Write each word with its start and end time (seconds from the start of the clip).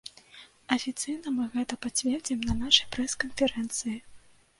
Афіцыйна 0.75 1.33
мы 1.35 1.45
гэта 1.55 1.77
пацвердзім 1.85 2.39
на 2.47 2.55
нашай 2.63 2.89
прэс-канферэнцыі. 2.97 3.95